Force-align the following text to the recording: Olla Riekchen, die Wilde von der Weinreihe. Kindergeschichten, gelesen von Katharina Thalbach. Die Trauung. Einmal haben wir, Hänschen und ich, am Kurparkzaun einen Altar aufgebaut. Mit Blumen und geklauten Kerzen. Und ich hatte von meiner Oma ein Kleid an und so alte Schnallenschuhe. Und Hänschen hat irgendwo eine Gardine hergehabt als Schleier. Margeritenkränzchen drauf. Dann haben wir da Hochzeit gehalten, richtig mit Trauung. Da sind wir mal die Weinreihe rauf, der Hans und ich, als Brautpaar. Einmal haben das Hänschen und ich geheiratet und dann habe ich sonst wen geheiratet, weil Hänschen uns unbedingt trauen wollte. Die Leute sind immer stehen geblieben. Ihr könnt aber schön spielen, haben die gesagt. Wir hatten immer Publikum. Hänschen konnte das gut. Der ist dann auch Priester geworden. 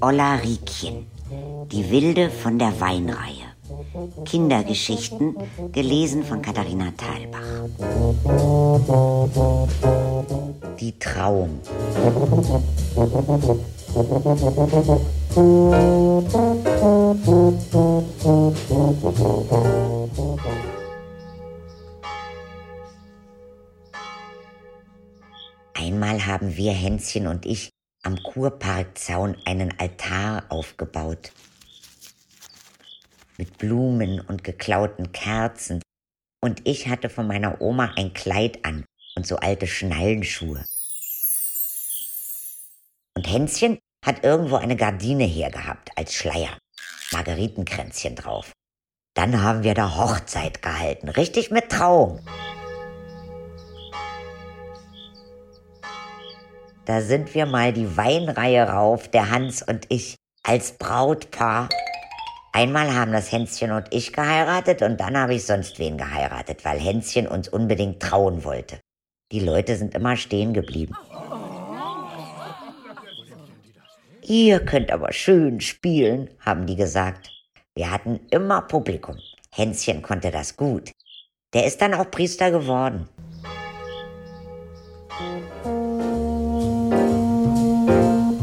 Olla 0.00 0.36
Riekchen, 0.36 1.06
die 1.72 1.90
Wilde 1.90 2.30
von 2.30 2.58
der 2.58 2.80
Weinreihe. 2.80 3.48
Kindergeschichten, 4.24 5.36
gelesen 5.72 6.22
von 6.22 6.40
Katharina 6.40 6.92
Thalbach. 6.96 7.40
Die 10.78 10.98
Trauung. 10.98 11.60
Einmal 25.74 26.26
haben 26.26 26.56
wir, 26.56 26.72
Hänschen 26.72 27.26
und 27.26 27.46
ich, 27.46 27.70
am 28.02 28.22
Kurparkzaun 28.22 29.36
einen 29.44 29.78
Altar 29.78 30.44
aufgebaut. 30.48 31.32
Mit 33.36 33.58
Blumen 33.58 34.20
und 34.20 34.44
geklauten 34.44 35.12
Kerzen. 35.12 35.82
Und 36.40 36.66
ich 36.66 36.88
hatte 36.88 37.08
von 37.08 37.26
meiner 37.26 37.60
Oma 37.60 37.92
ein 37.96 38.12
Kleid 38.12 38.64
an 38.64 38.84
und 39.16 39.26
so 39.26 39.36
alte 39.36 39.66
Schnallenschuhe. 39.66 40.64
Und 43.16 43.28
Hänschen 43.28 43.78
hat 44.04 44.24
irgendwo 44.24 44.56
eine 44.56 44.76
Gardine 44.76 45.24
hergehabt 45.24 45.90
als 45.96 46.14
Schleier. 46.14 46.56
Margeritenkränzchen 47.12 48.14
drauf. 48.14 48.52
Dann 49.14 49.42
haben 49.42 49.64
wir 49.64 49.74
da 49.74 49.96
Hochzeit 49.96 50.62
gehalten, 50.62 51.08
richtig 51.08 51.50
mit 51.50 51.70
Trauung. 51.70 52.20
Da 56.88 57.02
sind 57.02 57.34
wir 57.34 57.44
mal 57.44 57.74
die 57.74 57.98
Weinreihe 57.98 58.66
rauf, 58.66 59.08
der 59.08 59.30
Hans 59.30 59.60
und 59.60 59.84
ich, 59.90 60.16
als 60.42 60.72
Brautpaar. 60.72 61.68
Einmal 62.54 62.94
haben 62.94 63.12
das 63.12 63.30
Hänschen 63.30 63.72
und 63.72 63.88
ich 63.90 64.14
geheiratet 64.14 64.80
und 64.80 64.98
dann 64.98 65.14
habe 65.18 65.34
ich 65.34 65.44
sonst 65.44 65.78
wen 65.78 65.98
geheiratet, 65.98 66.64
weil 66.64 66.80
Hänschen 66.80 67.28
uns 67.28 67.46
unbedingt 67.46 68.00
trauen 68.00 68.42
wollte. 68.42 68.80
Die 69.32 69.40
Leute 69.40 69.76
sind 69.76 69.94
immer 69.94 70.16
stehen 70.16 70.54
geblieben. 70.54 70.96
Ihr 74.22 74.64
könnt 74.64 74.90
aber 74.90 75.12
schön 75.12 75.60
spielen, 75.60 76.30
haben 76.40 76.64
die 76.64 76.76
gesagt. 76.76 77.30
Wir 77.74 77.90
hatten 77.90 78.18
immer 78.30 78.62
Publikum. 78.62 79.18
Hänschen 79.54 80.00
konnte 80.00 80.30
das 80.30 80.56
gut. 80.56 80.90
Der 81.52 81.66
ist 81.66 81.82
dann 81.82 81.92
auch 81.92 82.10
Priester 82.10 82.50
geworden. 82.50 83.10